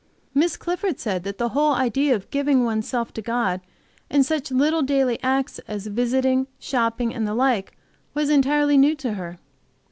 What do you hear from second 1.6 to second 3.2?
idea of giving one's self